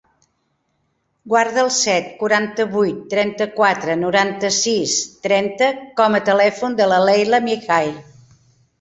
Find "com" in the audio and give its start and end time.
6.03-6.21